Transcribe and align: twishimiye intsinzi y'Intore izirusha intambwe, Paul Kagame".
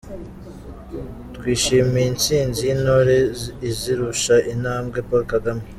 twishimiye 1.35 2.05
intsinzi 2.11 2.59
y'Intore 2.67 3.17
izirusha 3.69 4.35
intambwe, 4.53 4.97
Paul 5.07 5.23
Kagame". 5.33 5.63